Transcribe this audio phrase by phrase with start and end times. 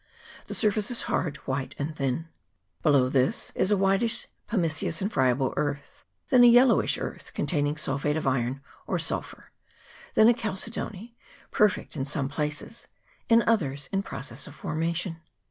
[0.47, 2.27] The surface is hard, white, and thin;
[2.81, 8.17] below this is a whitish pumiceous and friable earth; then a yellowish earth, containing sulphate
[8.17, 9.51] of iron or sulphur;
[10.15, 11.15] then a chalcedony,
[11.51, 12.87] perfect in some places,
[13.29, 15.17] in others in process of formation.